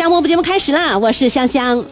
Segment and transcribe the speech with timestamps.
[0.00, 0.96] 下播不节目开始啦！
[0.96, 1.84] 我是香香。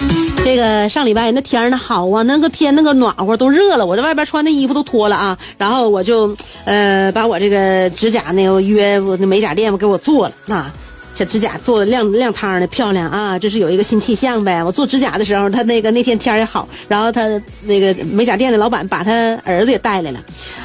[0.43, 5.37] 这个上礼拜那天儿那好啊，那个天那个暖和都热了，我在外边穿的衣服都脱了啊。
[5.59, 6.35] 然后我就
[6.65, 10.73] 呃把我这个指甲呢，我约我那美甲店给我做了啊，
[11.13, 14.65] 小指甲做的亮亮堂的漂亮啊，这是有一个新气象呗。
[14.65, 17.29] 我做指甲的时候，他那个那天天也好，然后他
[17.61, 20.21] 那个美甲店的老板把他儿子也带来了，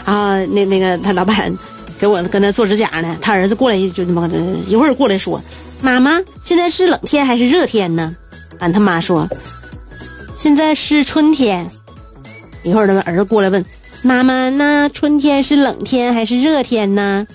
[0.05, 1.53] 啊，那那个他老板
[1.99, 4.29] 给我跟他做指甲呢，他儿子过来就那么
[4.65, 5.41] 一会儿过来说。
[5.83, 8.15] 妈妈，现在是冷天还是热天呢？
[8.59, 9.27] 俺他妈说，
[10.33, 11.69] 现在是春天。
[12.63, 13.63] 一会儿那个儿子过来问
[14.01, 17.27] 妈妈，那春天是冷天还是热天呢？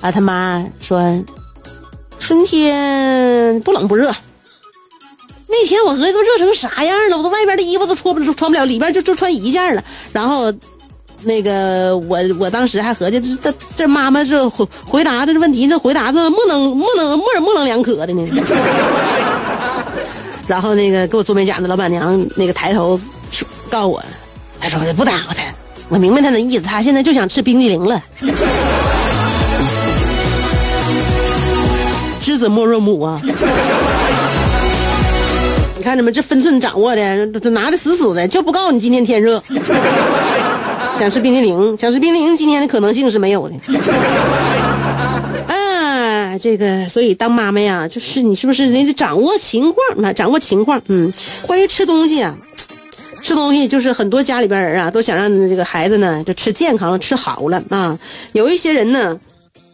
[0.00, 1.24] 啊他妈说，
[2.18, 4.12] 春天不冷不热。
[5.46, 9.84] 那天我合计都热成啥样了，我都外边的衣服都穿不穿不了，里边就就穿一件了。
[10.12, 10.52] 然后。
[11.22, 18.24] 那个我我当时还合计这这这妈妈这回回答的这问题这回答这模棱模棱模模棱两可的呢。
[20.46, 22.98] 然后那个给我做美甲的老板娘那个抬头
[23.68, 24.02] 告诉我，
[24.60, 25.42] 她说不耽误他，
[25.90, 28.02] 我明白他的意思，他现在就想吃冰激凌了。
[32.22, 33.20] 知子莫若母啊！
[35.76, 39.42] 你看着没，这分寸掌握的，这拿的死死的，就不告诉你今天天热。
[40.98, 43.54] 想吃冰激凌，想吃冰激凌，今天的可能性是没有的。
[45.46, 50.12] 啊，这个，所以当妈妈呀，就是你是不是你得掌握情况啊？
[50.12, 51.12] 掌握情况，嗯，
[51.46, 52.36] 关于吃东西啊，
[53.22, 57.98] 吃东西就是很多家里边人啊，都想让这个孩子呢就吃健康、吃好了啊。
[58.32, 59.18] 有一些人呢，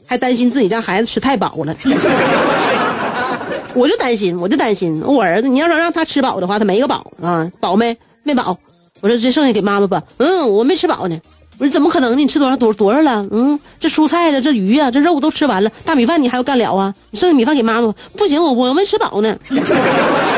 [0.06, 1.74] 还担心自己家孩子吃太饱了。
[3.74, 7.96] 我就担心，我就担心我儿子，你要说让他吃饱的话，他没个饱啊，饱没？
[8.22, 8.56] 没饱。
[9.04, 10.02] 我说这剩下给妈妈吧。
[10.16, 11.20] 嗯，我没吃饱呢。
[11.58, 12.16] 我说怎么可能呢？
[12.16, 13.28] 你吃多少多多少了？
[13.30, 15.70] 嗯，这蔬菜的，这鱼啊，这肉都吃完了。
[15.84, 16.94] 大米饭你还要干了啊？
[17.10, 19.36] 你剩下米饭给妈妈不行，我我没吃饱呢。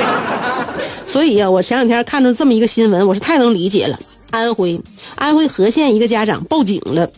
[1.06, 3.96] 所以呀，我前两天看到这么一个新闻，我是太能理解了。
[4.32, 4.80] 安徽
[5.14, 7.08] 安徽和县一个家长报警了，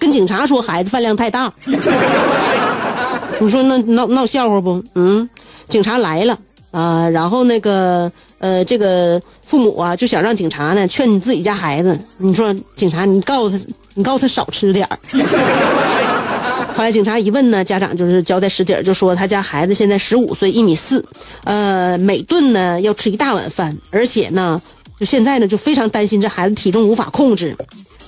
[0.00, 1.52] 跟警察说孩子饭量太大。
[3.38, 4.82] 你说那闹闹笑话不？
[4.96, 5.30] 嗯，
[5.68, 6.36] 警察来了
[6.72, 8.10] 啊，然后那个。
[8.38, 11.98] 呃，这个父母啊，就想让警察呢劝你自己家孩子。
[12.18, 13.64] 你说警察，你告诉他，
[13.94, 14.98] 你告诉他少吃点儿。
[16.74, 21.02] 后来警察一问呢，家长就是交代实底儿，就说他家孩子现在十五岁，一米四，
[21.44, 24.60] 呃，每顿呢要吃一大碗饭，而且呢，
[25.00, 27.56] 就现在呢就非常担心这孩子体重无法控制。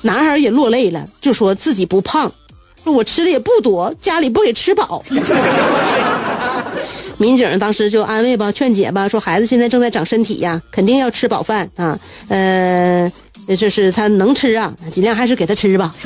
[0.03, 2.31] 男孩也落泪了，就说自己不胖，
[2.85, 5.03] 我吃的也不多，家里不给吃饱。
[7.19, 11.99] 民警当时就安慰吧，劝解吧，说孩子现在正在长身体呀，肯定要吃饱饭啊。
[12.29, 13.13] 呃，
[13.59, 15.95] 就是他能吃啊，尽量还是给他吃吧。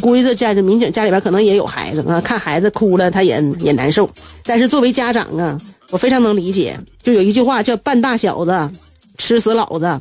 [0.00, 4.08] 估计这家这民警家里边可能也有孩子啊，看孩子哭了他也也难受。
[4.44, 5.58] 但是作为家长啊，
[5.90, 6.74] 我非常能理解。
[7.02, 8.70] 就有一句话叫“半大小子
[9.18, 10.00] 吃死老子”。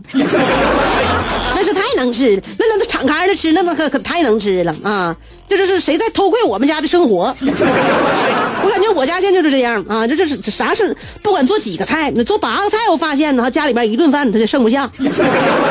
[2.00, 5.16] 能吃，那那那敞开的吃，那那可可太能吃了啊！
[5.48, 7.34] 这就是谁在偷窥我们家的生活？
[7.42, 10.08] 我感觉我家现在就是这样啊！
[10.08, 10.96] 这这是啥事？
[11.22, 14.90] 不管做几个菜，你做八个菜，我发现呢，家里边一顿饭他就剩不下。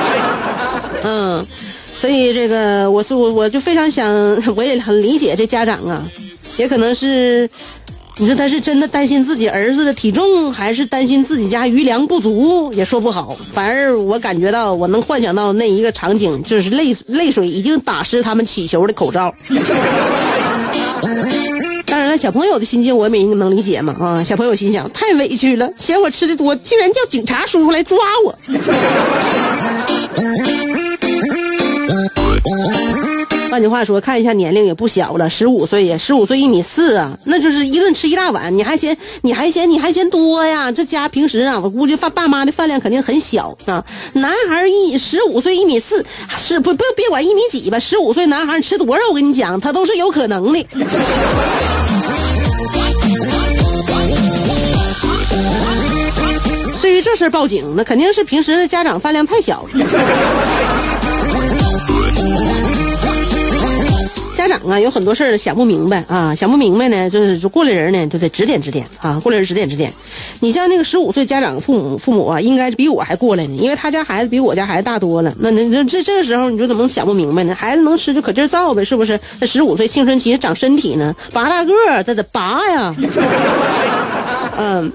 [1.02, 1.46] 嗯，
[1.96, 4.06] 所以这个我是我我就非常想，
[4.56, 6.02] 我也很理解这家长啊，
[6.56, 7.48] 也可能是。
[8.20, 13.36] 你说他是真的担心自己儿子的体重，还是担心自己家余粮不足，也说不好。
[13.52, 19.32] 反而我感觉到，我能幻想到那一个场景，就是泪泪水已经打湿他们起球的口罩。
[21.86, 24.22] 当然了，小朋友的心境我也没能理解嘛啊！
[24.22, 28.38] 小朋友心想，太委屈了，嫌我吃的多，竟然叫警察叔叔来抓我。
[33.58, 40.70] 换句话说，看一下年龄也不小了，十五岁呀，十五岁一米四啊，那就是一顿吃一大碗，你还嫌你还嫌你还嫌多呀？
[40.70, 43.84] 这家平时啊，我估计饭爸妈的饭量肯定很小啊。
[44.12, 46.04] 男孩一十五岁一米四，
[46.38, 50.64] 是不不别管一米几吧，十五岁男孩吃多少，我跟你讲，他都是有可能的。
[56.80, 59.66] 至于这事报警，那肯定是平时的家长饭量太小。
[64.48, 69.92] 家长啊，有很多事儿想不明白啊，想不明白呢，就是过来人呢，就得指点指点啊，过来人指点指点。
[70.40, 75.34] 你像那个十五岁家长父母父母啊，应该比我还过来呢，因为他家孩子比我家孩子大多了。
[75.38, 77.54] 那那这这个时候，你说怎么能想不明白呢？
[77.54, 79.20] 孩子能吃就可劲儿造呗，是不是？
[79.38, 82.94] 那十五岁青春期长身体呢，拔大个儿，这得拔呀。
[84.56, 84.90] 嗯。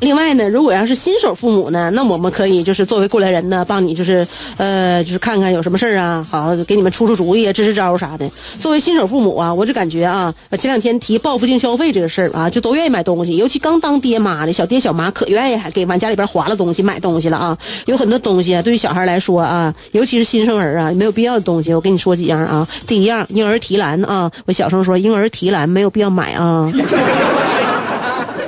[0.00, 4.26] 另外呢，如果要是新手父母呢，那我们可以就是作为过来人呢，帮你就是，
[4.56, 8.28] 呃，就是看看有什么事儿啊，好给你们出出主意、支支招啥的。
[8.60, 17.56] 作为新手父母啊，我就感觉啊，前两天提报复性消费这个事儿啊，就都愿意买东西，尤其刚当爹妈的小爹小妈可愿意还给往家里边划了东西、买东西了啊。
[17.86, 22.66] 有很多东西啊，对于小孩来说啊，尤其是新生儿啊，没有必要的东西，我跟你说几样啊。
[22.86, 26.68] 第一样，婴儿提篮啊，我小声说，婴儿提篮没有必要买啊。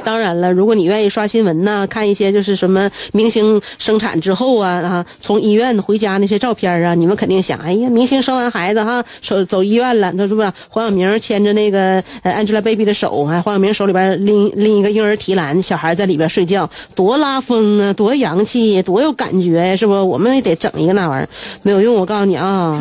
[0.07, 19.93] 当然了，如果你愿意刷新闻呢，看一些就是什么明星生产之后啊啊，从医院回家那些照片啊，你们肯定想，哎呀，明星生完孩子哈，手走医院了，那是不是黄晓明牵着那个 Angelababy 的手，还黄晓明手里边拎拎一个婴儿提篮，小孩在里边睡觉，多拉风啊，多洋气，多有感觉呀，是不？
[19.93, 21.29] 我们也得整一个那玩意儿，
[21.63, 22.81] 没有用，我告诉你啊。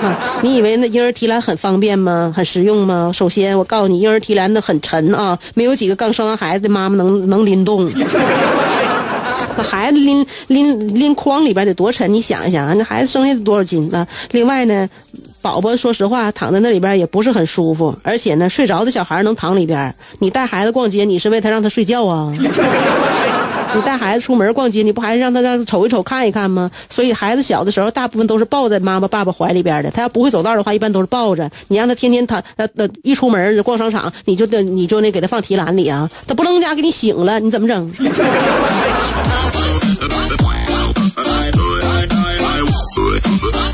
[0.42, 2.32] 你以为那婴儿提篮很方便吗？
[2.34, 3.10] 很实用吗？
[3.14, 7.90] 首先，我告诉你，婴儿提篮的很沉啊，没有几个刚生完孩子的妈妈能能拎动。
[9.56, 12.12] 那孩子拎拎拎筐里边得多沉？
[12.12, 14.06] 你想一想啊，那孩子生下多少斤啊？
[14.30, 14.88] 另外呢，
[15.42, 19.92] 宝宝说实话躺在那里边也不是很舒服，而且呢，睡着的小孩能躺里边。
[20.20, 22.32] 你带孩子逛街，你是为他让他睡觉啊？
[23.74, 26.70] 你带孩子出门逛街，你不还是让他让他瞅一瞅、看一看吗？
[26.88, 29.90] 所以孩子小的时候，大部分都是抱在妈妈、爸爸怀里边的。
[29.90, 31.50] 他要不会走道的话，一般都是抱着。
[31.68, 36.10] 你让他天天他呃呃一出门逛商场，你就得你就那给他放提篮里啊。
[36.26, 37.92] 他不能家给你醒了，你怎么整？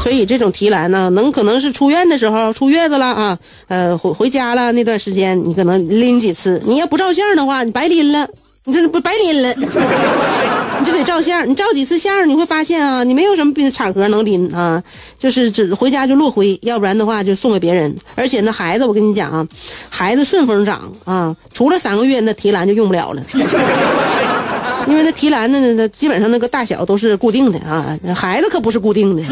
[0.02, 3.38] 所以这种提篮呢，能可能是出院的时候出月子了啊，
[3.68, 6.60] 呃回回家了那段时间，你可能拎几次。
[6.66, 8.28] 你要不照相的话，你白拎了。
[8.66, 9.52] 你这不白拎了，
[10.80, 11.46] 你就得照相。
[11.48, 14.82] 你照几次相，你会发现啊，你没有什么场合能拎啊，
[15.18, 17.94] 就是只回家就落灰，要不然的话就送给别人。
[18.14, 19.46] 而且那孩子，我跟你讲啊，
[19.90, 23.22] 孩子顺风长啊，除了三个月，那提篮就用不了了，
[24.88, 29.22] 因为那提篮的那基本上那个大小都是固定的啊，孩子可不是固定的，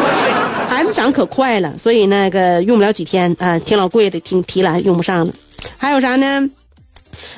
[0.68, 5.32] 孩子长可快了，所以那个用不了几天啊，挺老贵的，挺提篮用不上了。
[5.78, 6.46] 还有啥呢？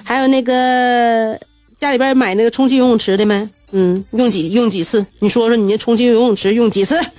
[0.04, 1.38] 还有那个
[1.78, 3.48] 家里边买那个充气游泳池的没？
[3.72, 5.04] 嗯，用几用几次？
[5.18, 6.98] 你说说你那充气游泳池用几次？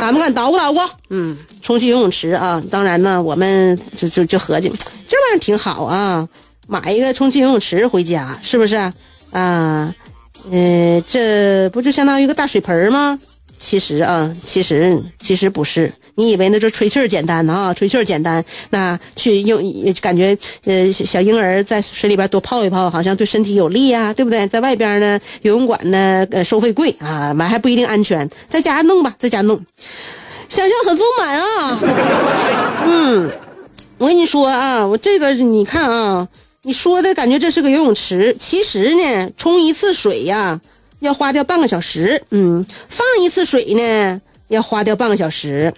[0.00, 0.80] 敢不敢捣鼓捣鼓？
[1.10, 4.68] 嗯，充气游泳池啊，当然呢，我们就就就合计
[5.08, 6.28] 这玩意儿挺好啊，
[6.66, 8.76] 买一个充气游泳池回家是不是？
[9.30, 9.94] 啊，
[10.50, 13.18] 呃，这不就相当于一个大水盆吗？
[13.58, 15.92] 其实啊，其实其实不是。
[16.14, 17.74] 你以为那就吹气儿简单呢啊？
[17.74, 19.62] 吹气儿简单，那去用
[20.00, 24.46] 感觉呃小婴儿在水里边多泡一泡，好像对身体有利啊，对不对？
[24.46, 29.58] 在外边呢，游泳馆呢呃收费贵啊，完还不一定安全，在家弄吧，在家弄，
[30.48, 31.80] 想象很丰满啊。
[32.86, 33.30] 嗯，
[33.98, 36.28] 我跟你说啊，我这个你看啊，
[36.62, 40.60] 你说的感觉这是个游泳池，其实呢，冲一次水呀
[41.00, 45.72] 要花掉半个小时，嗯，放一次水呢要花掉半个小时。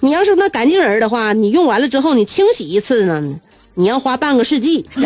[0.00, 3.22] 你要是那干净人的话，你用完了之后你清洗一次呢，
[3.74, 4.84] 你要花半个世纪。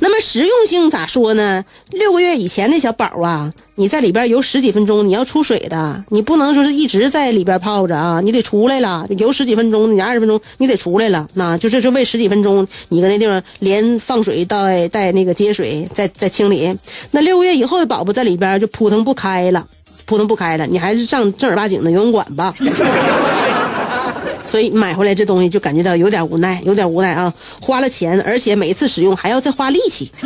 [0.00, 1.64] 那么实用性咋说呢？
[1.90, 16.78] 六个月以前的小宝啊，你在里边游十几分钟，你要出水的，你不能说是一直在里边泡着啊，你得出来了，游十几分钟，你二十分钟你得出来了，那就这就为十几分钟，你搁那地方连放水带带那个接水，再再清理。
[17.10, 19.66] 那六个月以后的宝宝在里边就扑腾不开了。
[20.08, 22.54] 扑腾不开了，你还是上正儿八经的游泳馆吧。
[24.46, 27.30] 所以买回来这东西就感觉到有点无奈，有点无奈啊！
[27.60, 30.10] 花了钱，而且每次使用还要再花力气。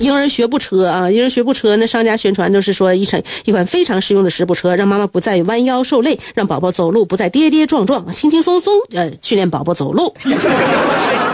[0.00, 10.12] 婴儿学步车啊，婴儿学步车，那商家宣传就是说一款一款非常实用的食步车，让妈妈不再弯腰受累，让宝宝走路不再跌跌撞撞，轻轻松松呃训练宝宝走路。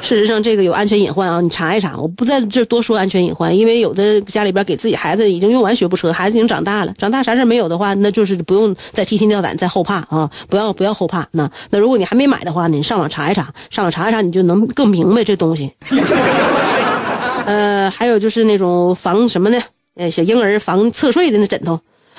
[0.00, 1.40] 事实上，这个有安全隐患啊！
[1.40, 10.30] 你查一查，我不在这多说安全隐患，因为有的家里边给自己孩子已经用完学步车，孩子已经长大了，长大啥事没有的话，那就是不用再提心吊胆、再后怕啊！
[10.48, 11.26] 不要不要后怕。
[11.32, 15.70] 那那如果你还没买的话，你上网查一查，上网查一查，你就能更明白这东西。
[17.46, 19.60] 呃，还有就是那种防什么呢？
[19.96, 21.78] 呃，小婴儿防侧睡的那枕头。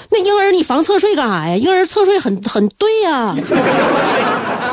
[0.09, 1.55] 那婴儿你防侧睡干啥呀？
[1.55, 3.35] 婴儿侧睡很很对呀，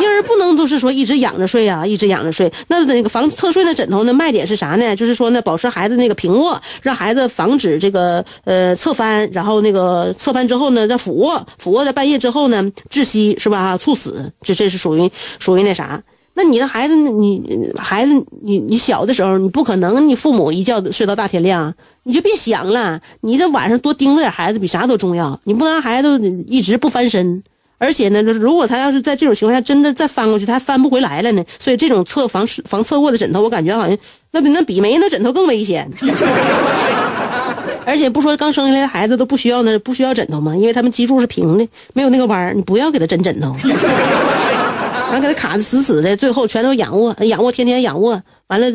[0.00, 2.52] 婴儿不能都是说一直仰着睡呀，一直仰着睡。
[2.69, 4.95] 那那个防侧睡的枕头呢，卖点是啥呢？
[4.97, 13.76] 就是说呢，保持孩子那个平卧，让孩子防止这个呃侧翻，然后那个侧翻之后呢，再俯卧，俯卧在半夜之后呢窒息是吧？
[13.76, 16.02] 猝死，这这是属于属于那啥。
[16.35, 17.43] 那你的孩子，你
[17.76, 18.12] 孩子，
[18.45, 21.75] 你你小的时候，你不可能，你父母一觉睡到大天亮，
[22.05, 23.00] 你就别想了。
[23.23, 25.40] 你这晚上多盯着点孩子，比啥都重要。
[25.43, 27.43] 你不能让孩子一直不翻身，
[27.78, 31.44] 而且呢，如果他要是在这种情况下真的再翻过去，他还翻不回来了呢。
[31.58, 33.97] 所以这种侧防防侧卧的枕头，我感觉好像
[34.32, 35.88] 那比那比没那枕头更危险。
[37.87, 40.54] 而且不说刚生下来的孩子都不需要那不需要枕头吗？
[40.54, 43.54] 因为他们脊柱是平的，没有那个弯儿，你不要给他枕枕头。
[45.11, 48.66] 完给他卡的死死的，最后全都仰卧，仰卧天天仰卧，完了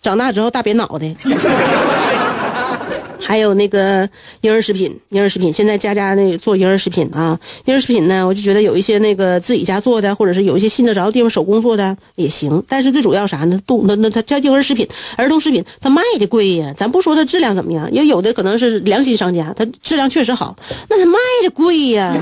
[0.00, 1.14] 长大之后大扁脑袋。
[3.28, 4.08] 还有那个
[4.40, 12.64] 婴儿食品，婴儿食品现在家家那做婴儿食品啊，婴儿食品呢，我就觉得有一些那个自己家做的，或者是有一些信得着的地方手工做的也行。
[12.66, 13.60] 但是最主要啥呢？
[13.66, 16.72] 动那那他叫婴儿食品、儿童食品，他卖的贵呀。
[16.74, 20.56] 咱不说它质量怎么样，也有的可能是良心商家，它质量确实好，
[20.88, 22.16] 那它卖的贵呀。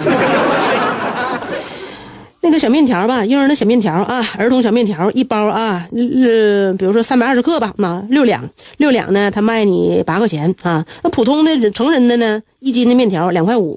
[2.46, 10.86] 那个小面条吧，婴儿的小面条啊，儿童小面条一包啊，呃，比如说三百二十克吧，那六两，六两呢，他卖你八块钱啊。
[11.02, 13.76] 那普通的成人的呢，一斤的面条两块五。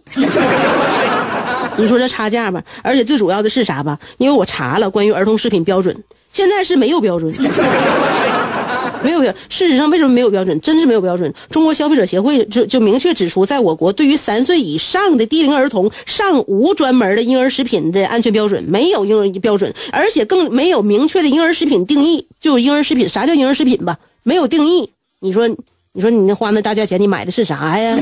[1.77, 2.61] 你说这差价吧？
[2.83, 3.97] 而且最主要的是啥吧？
[4.19, 7.33] 因为我查了关于儿童食品标准，现在是没有标准。
[9.03, 10.59] 没有标，事实上为什么没有标准？
[10.61, 11.33] 真是没有标准。
[11.49, 22.27] 中国消费者协会就就明确指出，在我国对于三岁以上的低龄儿童尚无专门的婴儿食品的安全标准，没有婴儿标准，而且更没有明确的婴儿食品定义。
[22.39, 23.97] 就婴儿食品，啥叫婴儿食品吧？
[24.23, 24.89] 没有定义。
[25.21, 25.47] 你说，
[25.93, 27.97] 你说你那花那大价钱，你买的是啥呀？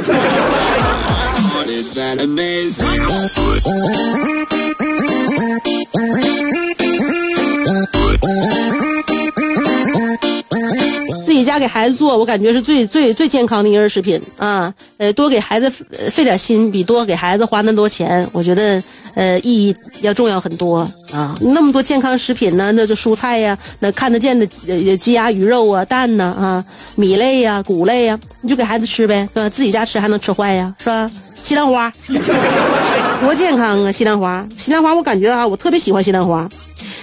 [11.68, 14.74] 给孩子做，我感觉是最最最健康的婴儿食品啊！
[14.96, 15.70] 呃，多给孩子
[16.10, 18.82] 费点心，比多给孩子花那么多钱，我觉得
[19.16, 21.36] 呃意义要重要很多啊！
[21.42, 26.64] 那么多健康食品呢，那就蔬菜呀，那看得见的呃鸡鸭鱼肉啊，蛋呢啊，
[26.96, 29.50] 米类呀，谷类呀，你就给孩子吃呗，是吧？
[29.50, 31.12] 自己家吃还能吃坏呀，是吧？
[31.44, 31.92] 西兰花
[33.20, 33.92] 多健康啊！
[33.92, 36.48] 西兰花，西兰花，我感觉啊，我特别喜欢西兰花，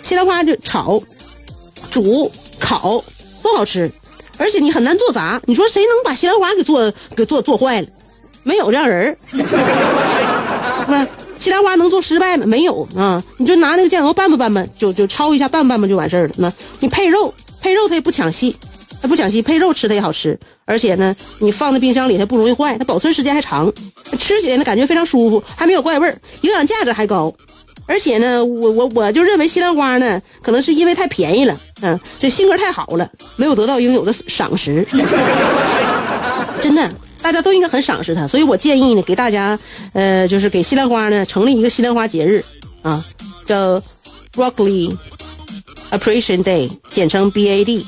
[0.02, 0.99] 西兰花就炒、
[1.90, 3.04] 煮、烤
[3.42, 3.92] 都好吃。
[4.38, 7.86] 而且你很难做砸，你说谁能把西兰花给做给做做坏了？
[8.42, 9.16] 没有这样人儿。
[10.86, 11.06] 那
[11.38, 12.44] 西兰花能做失败吗？
[12.46, 13.22] 没有啊！
[13.38, 16.34] 你就拿那个酱油拌吧拌吧，就就焯一下拌拌吧就完事儿了。
[16.36, 18.54] 那你配肉配肉它也不抢戏，
[19.00, 20.38] 它不抢戏，配肉吃它也好吃。
[20.66, 23.72] 而且呢，你放在冰箱里它不容易坏，它保存时间还长，
[24.18, 27.32] 吃起来呢感觉非常舒服，还没有怪味儿，营养价值还高。
[27.86, 34.84] 而且呢，我我我就认为西兰花呢，可能是因为太便宜了，嗯，这性格太好了，没有得到应有的赏识。
[36.60, 39.58] 真的，大家都应该很赏识它，所以我建议呢，给大家，
[39.92, 42.42] 呃，就是给西兰花呢成立一个西兰花节日，
[42.82, 43.04] 啊，
[43.44, 43.82] 叫
[44.34, 44.96] Broccoli
[45.90, 47.84] Appreciation Day，简称 BAD。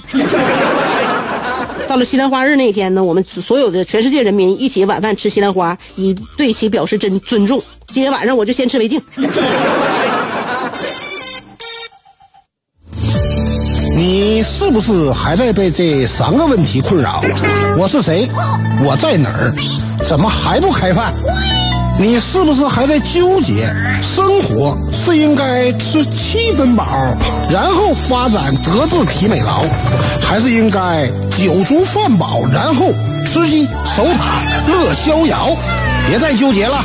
[1.89, 7.63] 到了西兰花日那天呢，我们所有的全世界人民一起晚饭吃西兰花，以对其表示真尊重。
[7.89, 9.01] 今天晚上我就先吃为敬。
[13.97, 17.23] 你是不是还在被这三个问题困扰？
[17.79, 18.29] 我是谁？
[18.85, 19.55] 我在哪儿？
[20.07, 21.15] 怎么还不开饭？
[21.99, 23.73] 你是不是还在纠结？
[24.03, 26.85] 生活是应该吃七分饱，
[27.51, 29.65] 然后发展德智体美劳，
[30.21, 31.07] 还是应该
[31.39, 32.93] 酒足饭饱，然后
[33.25, 33.65] 吃鸡
[33.97, 35.57] 守塔乐逍遥？
[36.07, 36.85] 别再纠结了。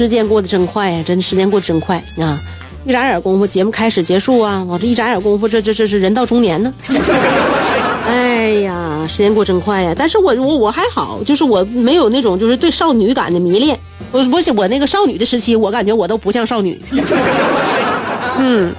[0.00, 2.40] 时间过得真快呀，真时间过得真快啊！
[2.86, 4.64] 一眨眼功夫，节目开始结束啊！
[4.66, 6.72] 我这一眨眼功夫，这这这是人到中年呢。
[8.08, 9.94] 哎呀，时间过真快呀！
[9.94, 13.78] 但是我我我还好，就是我没有那种就是对少女感的迷恋。
[14.10, 16.80] 我我我那个少女的时期，我感觉我都不像少女。
[18.40, 18.72] 嗯，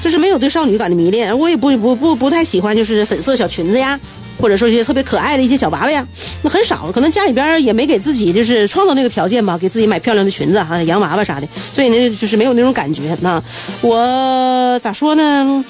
[0.00, 3.98] 就是没有对少女感的迷恋，我也不不不不太喜欢，就是粉色小裙子呀。
[4.40, 6.06] 或者说一些特别可爱的一些小娃娃呀，
[6.42, 13.16] 那很少，可能家里边也没给自己就是创造那个条件吧，给自己买漂亮的裙子啊、洋娃娃啥的，所以呢，就是没有那种感觉。
[13.20, 13.42] 那
[13.80, 15.64] 我咋说呢？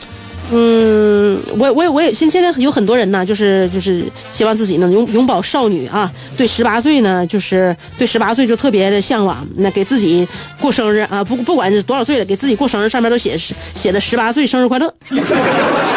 [0.55, 6.13] 嗯，我我也我也现现在有很多人呢，就是就是希望自己能永永葆少女啊。
[6.37, 9.47] 对十八岁呢，就是对十八岁就特别的向往。
[9.57, 10.29] 那给自己
[10.61, 13.35] 过生日啊，不不管是多少岁了，给自己过生日上面都写
[13.75, 14.93] 写的十八岁生日快乐。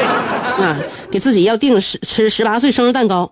[0.58, 0.78] 啊，
[1.12, 3.32] 给自己要定十吃十八岁生日蛋糕，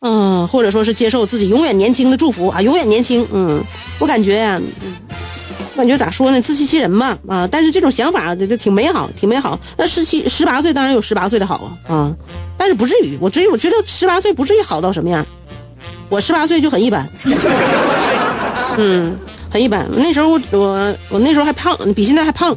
[0.00, 3.26] 嗯，或者说是接受自己永远年轻的祝福啊，永远年轻。
[3.32, 3.62] 嗯，
[3.98, 4.60] 我感觉呀，
[5.74, 7.48] 我感觉咋说呢，自欺欺人吧啊。
[7.50, 9.58] 但是这种想法就就挺美好，挺美好。
[9.76, 12.16] 那十七十八岁当然有十八岁的好啊啊，
[12.56, 15.24] 但是不至于，我至于我觉得十八岁不至于好到什么样。
[16.08, 17.08] 我十八岁就很一般，
[18.76, 19.16] 嗯，
[19.48, 19.86] 很一般。
[19.94, 22.56] 那时候我我那时候还胖，比现在还胖。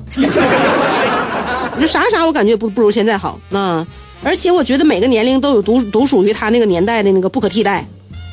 [1.80, 3.86] 就啥啥，我感觉不不如现在好啊！
[4.24, 7.86] 而且我觉得每个年龄都有独独属于他那个年代的那个不可替代，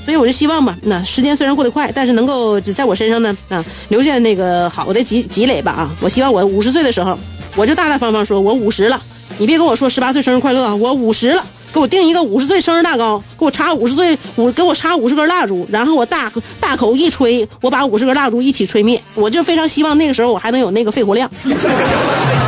[0.05, 5.91] 所以我就希望吧，那时间虽然过得快，但是能够在我身上呢啊留下那个好的积积累吧啊！
[6.01, 7.19] 我希望我五十岁的时候，
[7.57, 9.01] 我就大大方方说，我五十了，
[9.39, 16.31] 你别跟我说十八岁生日快乐，我五十了，给我定一个五十岁生日蛋糕，给我插五十岁五，给我插五十根蜡烛，然后我大
[16.61, 21.29] 大口一吹，我把五十根蜡烛一起吹灭，我就非常希望那个时候我还能有那个肺活量。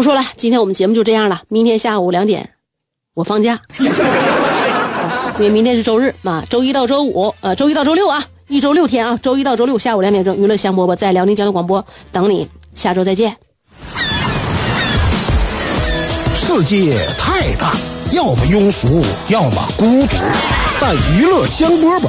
[0.00, 1.42] 不说了，今天我们节目就这样了。
[1.48, 2.52] 明天下午两点，
[3.12, 3.60] 我放假，
[5.36, 13.36] 因为明天是周日啊，周一到周五，呃，周一到周六啊，一周六天啊，周一到周六下午两点钟，娱乐香饽饽在辽宁交通广播等你，下周再见。
[16.46, 17.74] 世界太大，
[18.14, 20.16] 要么庸俗，要么孤独，
[20.80, 22.08] 但娱乐香饽饽